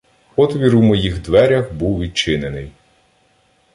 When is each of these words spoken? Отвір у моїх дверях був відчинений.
Отвір 0.35 0.75
у 0.75 0.81
моїх 0.81 1.21
дверях 1.21 1.73
був 1.73 1.99
відчинений. 1.99 2.71